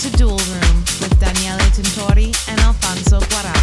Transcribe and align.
the 0.00 0.10
and 2.48 2.58
Alfonso 2.60 3.20
love 3.20 3.53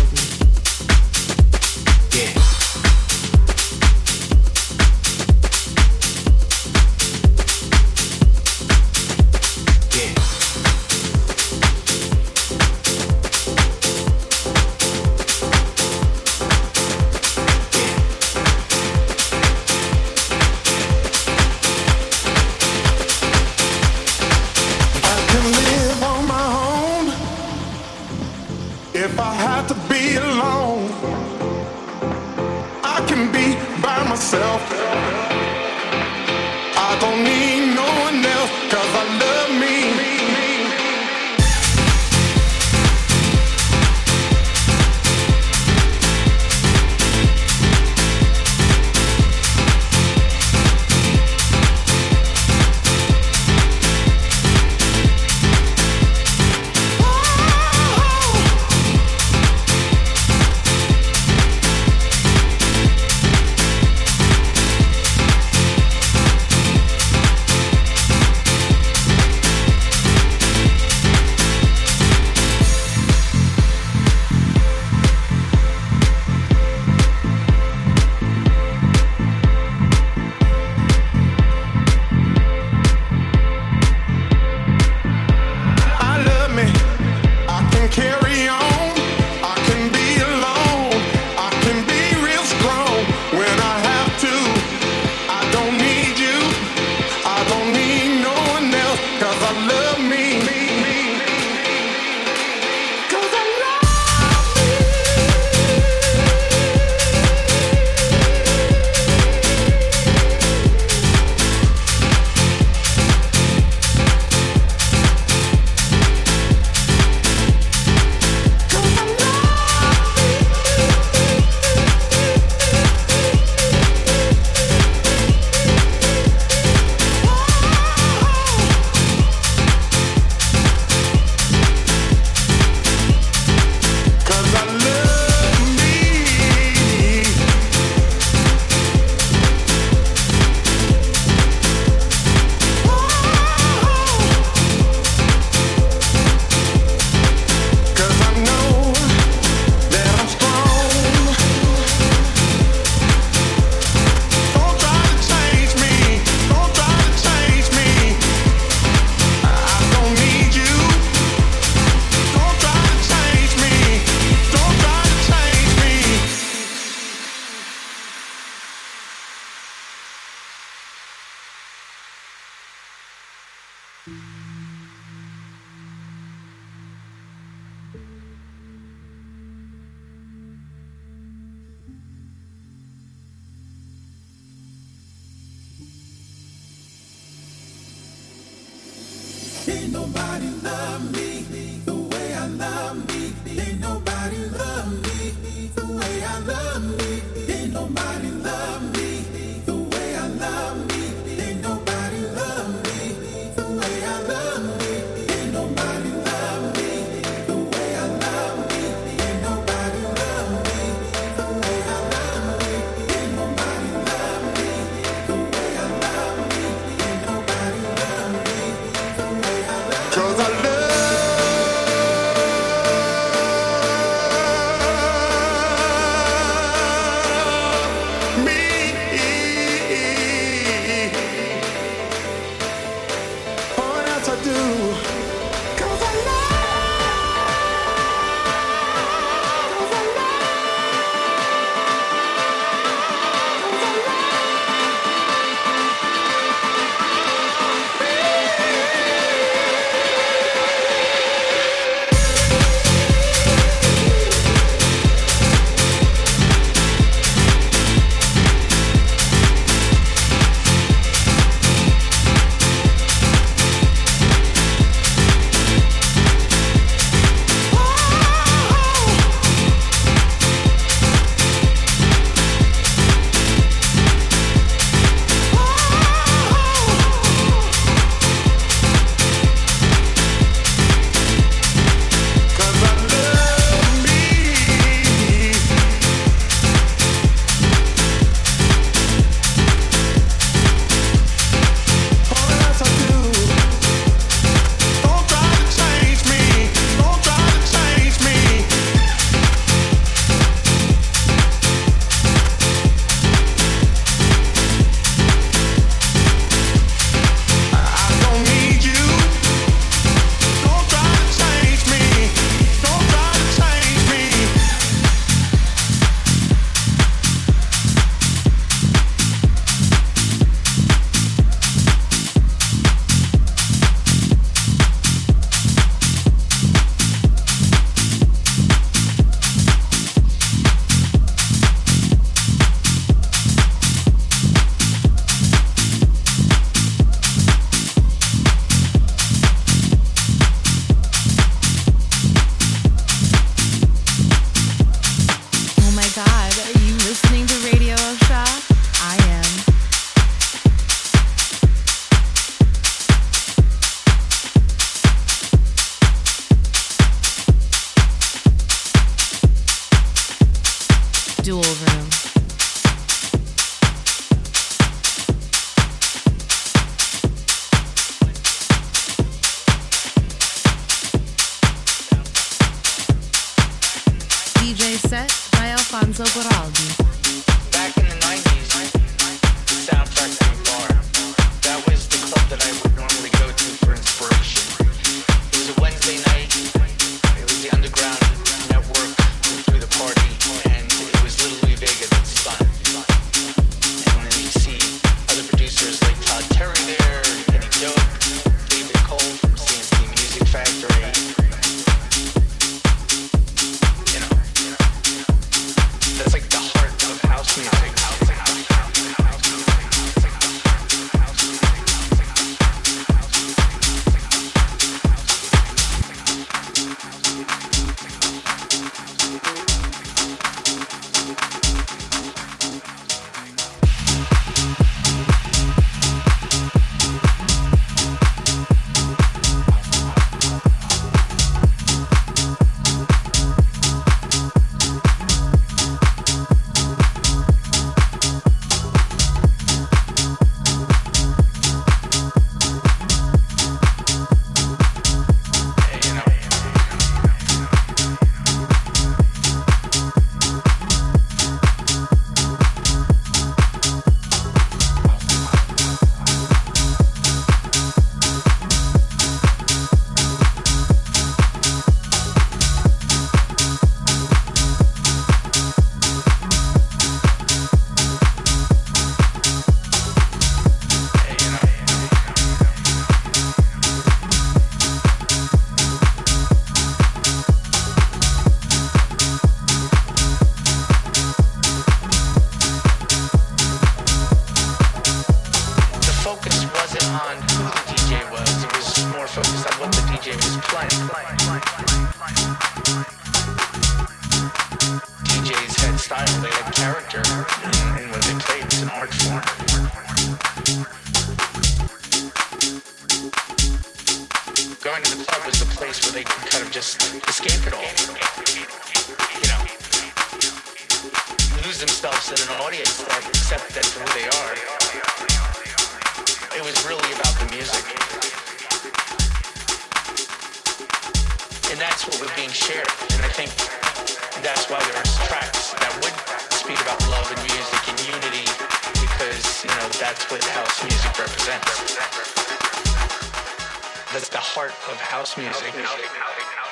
That's 534.14 534.28
the 534.28 534.40
heart 534.40 534.72
of 534.92 535.00
house 535.00 535.38
music. 535.38 535.72
House 535.72 535.98
music. 535.98 536.71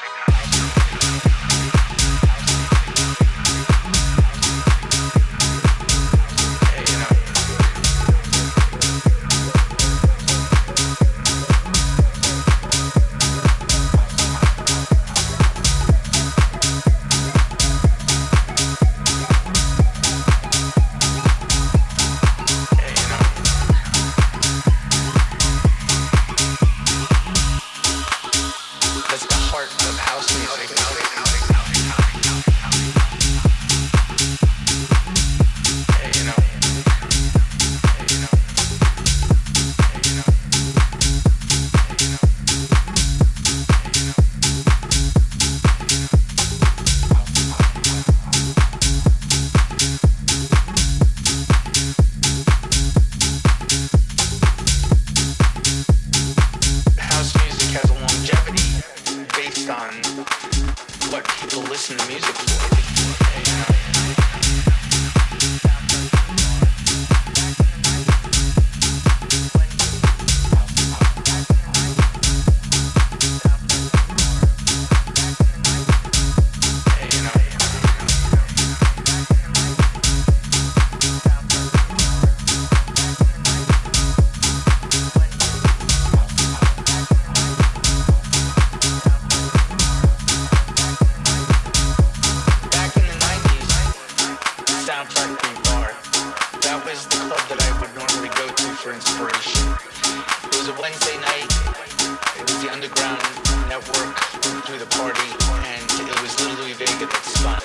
underground 102.80 103.20
network 103.68 104.16
through 104.64 104.80
the 104.80 104.88
party, 104.96 105.28
and 105.68 105.84
it 106.00 106.22
was 106.24 106.32
Little 106.40 106.64
Louie 106.64 106.72
Vega 106.72 107.12
that 107.12 107.24
spun. 107.28 107.60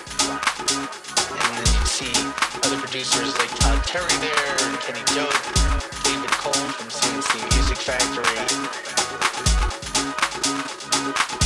And 1.38 1.54
then 1.54 1.70
you'd 1.70 1.86
see 1.86 2.10
other 2.66 2.74
producers 2.82 3.30
like 3.38 3.46
Todd 3.62 3.78
Terry 3.86 4.10
there, 4.18 4.58
and 4.66 4.74
Kenny 4.82 5.06
Dope, 5.14 5.30
David 6.02 6.34
Cole 6.42 6.66
from 6.74 6.90
C+C 6.90 7.38
Music 7.54 7.78
Factory. 7.78 8.42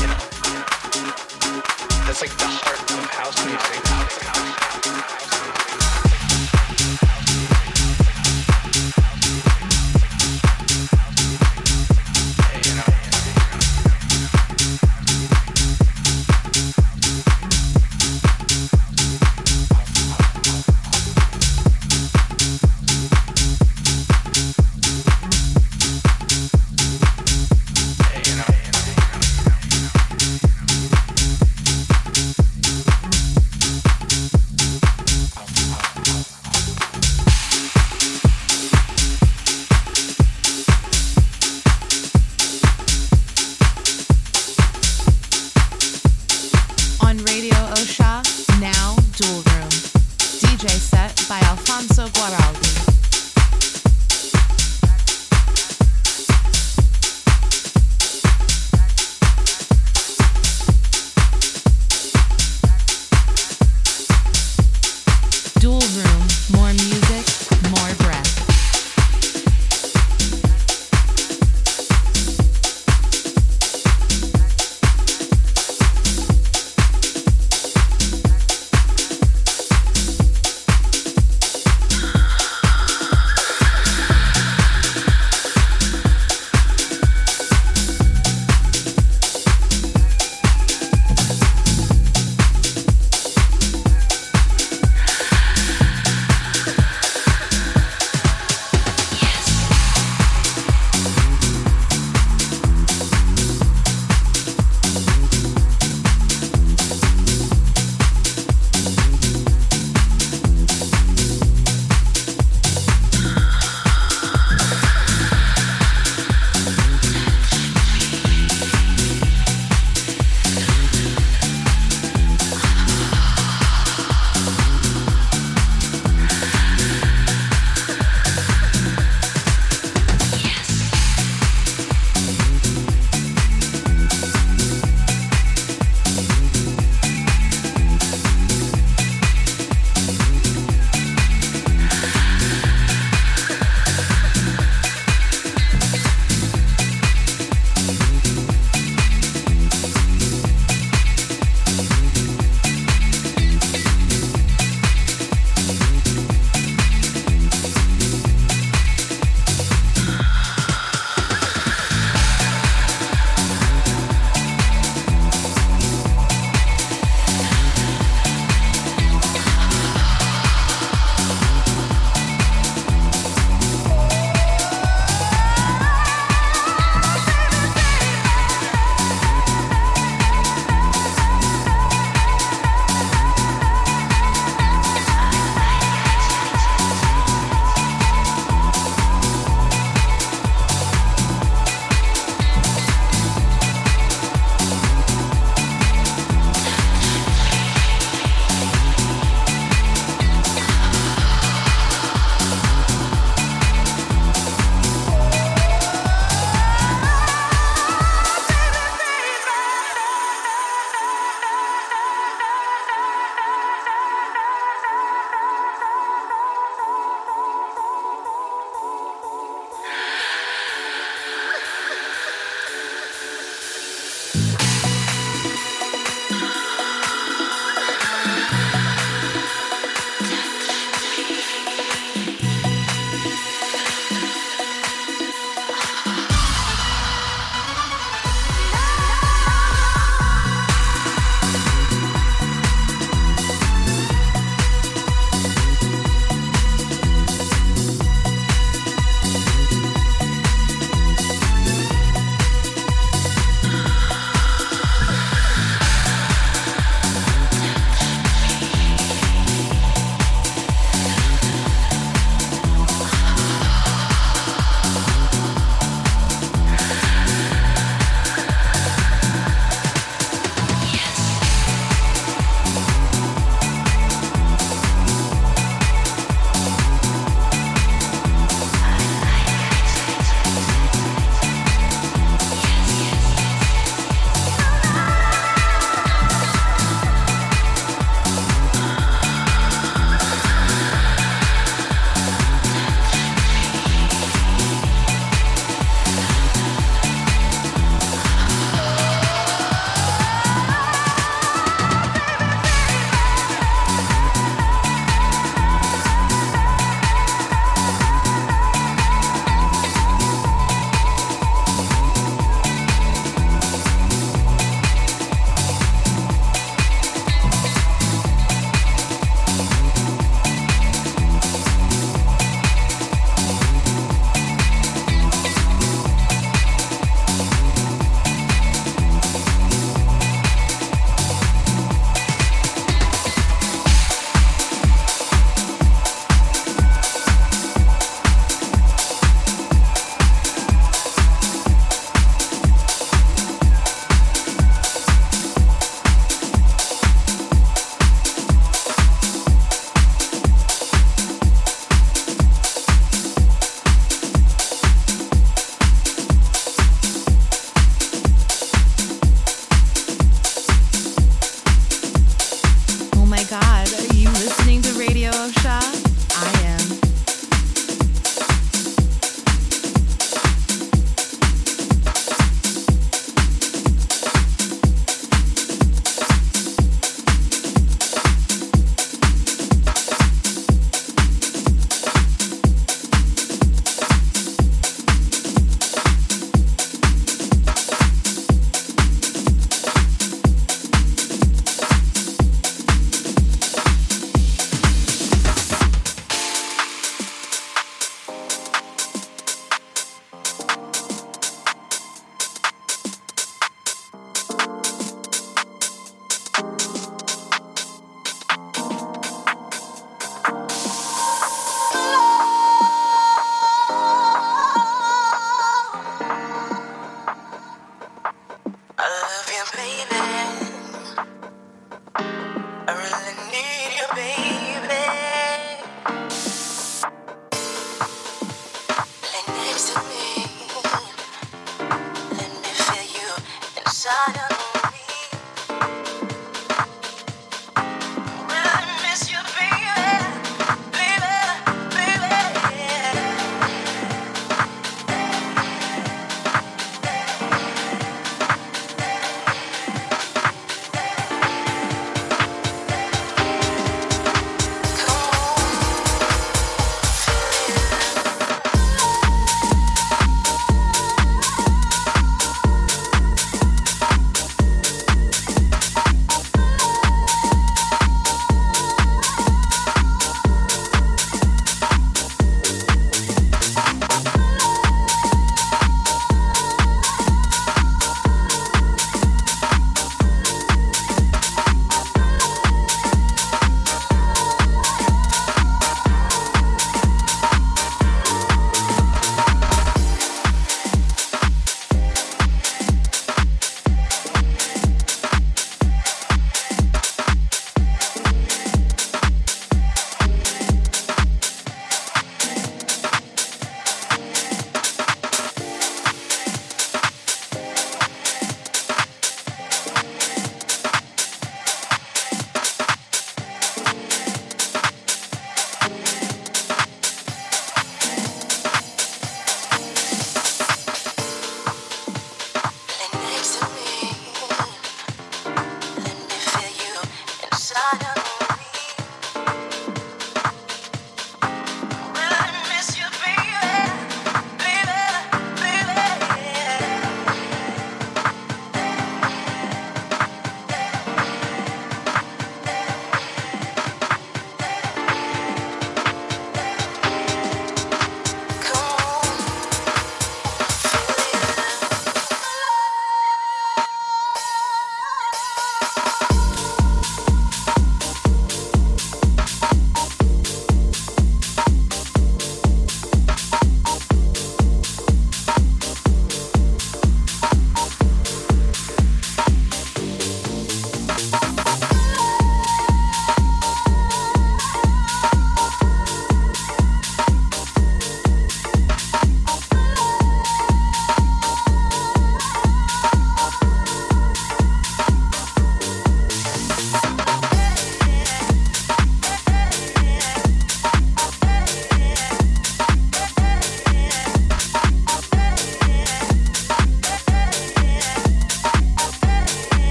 You 0.00 0.08
know, 0.08 0.16
that's 2.08 2.24
like 2.24 2.32
the 2.40 2.48
heart 2.48 2.80
of 2.88 3.04
house 3.12 3.36
music. 3.44 5.17